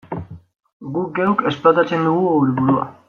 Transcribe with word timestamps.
Guk 0.95 1.11
geuk 1.19 1.43
esplotatzen 1.51 2.09
dugu 2.11 2.25
geure 2.33 2.57
burua. 2.63 2.89